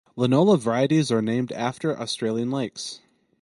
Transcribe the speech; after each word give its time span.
Linola 0.17 0.57
varieties 0.59 1.11
are 1.11 1.21
named 1.21 1.51
after 1.51 1.95
Australian 1.95 2.49
lakes. 2.49 3.01